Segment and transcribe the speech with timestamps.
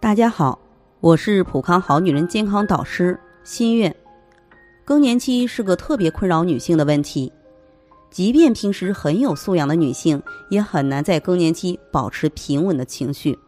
[0.00, 0.58] 大家好，
[1.00, 3.94] 我是普康好女人健康导师新月。
[4.82, 7.30] 更年期是个特别困扰女性的问题，
[8.10, 13.38] 即便平时很有素养的女性，也很难在更年期保持平稳的情绪。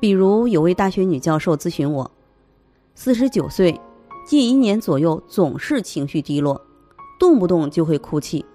[0.00, 2.08] 比如有位大学女教授咨询我，
[2.94, 3.78] 四十九岁，
[4.24, 6.64] 近一年左右总是情绪低落，
[7.18, 8.46] 动不动就会哭泣，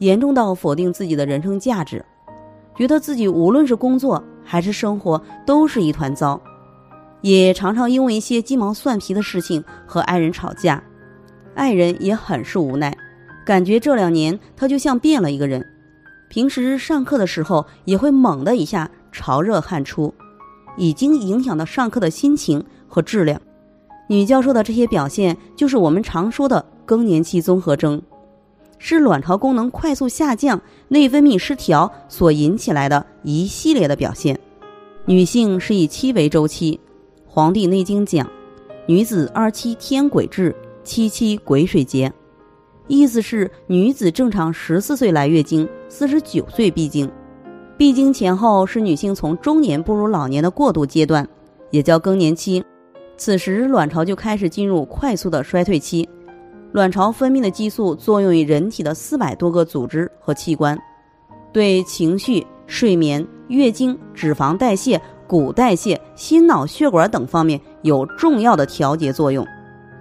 [0.00, 2.04] 严重到否定自己的人生价值，
[2.76, 6.38] 觉得自己无论是工作还是生活都是一团糟，
[7.22, 10.82] 也常常因为一些鸡毛蒜皮的事情和爱人吵架。
[11.54, 12.96] 爱人也很是无奈，
[13.44, 15.66] 感觉这两年他就像变了一个人。
[16.28, 20.12] 平时上课的时候也会猛的一下潮热汗出，
[20.76, 23.40] 已经影响到上课的心情和质量。
[24.08, 28.00] 女教授的这些表现，就是我们常说的更年期综合征，
[28.78, 34.38] 是卵巢功能快速下降、内分泌失调所引起来的一系列的表现。
[35.04, 36.80] 女性是以七为周期，
[37.34, 38.28] 《黄帝内经》讲，
[38.84, 40.54] 女子二七天癸至。
[40.84, 42.12] 七七癸水节，
[42.88, 47.10] 意思是女子正常十四岁来月经，四十九岁闭经。
[47.78, 51.26] 闭经前后是女性从中年步入老年的过渡阶段，
[51.70, 52.62] 也叫更年期。
[53.16, 56.06] 此时卵巢就开始进入快速的衰退期，
[56.72, 60.78] 卵巢分泌的激素作用于人体的四百多个组织和器官，
[61.50, 65.00] 对情绪、睡眠、月经、脂肪代谢、
[65.32, 69.46] 骨代谢、心脑血管等方面有重要的调节作用。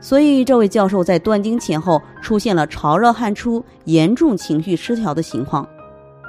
[0.02, 5.66] 所以，这位教授在断经前后出现了潮热汗出、严重情绪失调的情况。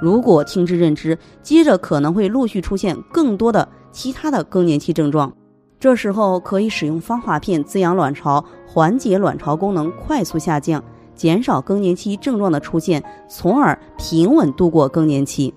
[0.01, 5.33] 如果听之任之，接着可能会陆续出现更多的其他的更年期症状。
[5.81, 10.81] 这时候可以使用芳华片滋养卵巢，缓解卵巢功能快速下降，
[11.17, 15.53] 减少更年期症状的出现，从而平稳度过更年期。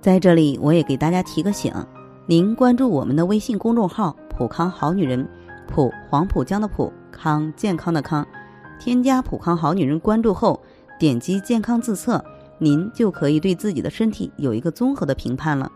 [0.00, 1.70] 在这里，我也给大家提个醒：
[2.28, 5.24] 您关注我们的微信公众号“普康好女人”，
[5.68, 6.92] 普黄浦江的普。
[7.12, 8.26] 康健康的康，
[8.78, 10.60] 添加普康好女人关注后，
[10.98, 12.22] 点击健康自测，
[12.58, 15.70] 您就可以对自己的身体有一个综合的评判了。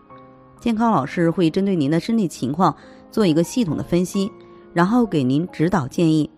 [0.61, 2.75] 健康老师会针对您的身体情况
[3.11, 4.31] 做一个系统的分析，
[4.75, 6.29] 然后给您指导建议。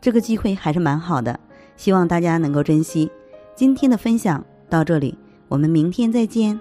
[0.00, 1.40] 这个机会还是蛮好的，
[1.76, 3.10] 希望大家能够珍惜。
[3.56, 6.60] 今天的分享到这里，我们明天再见。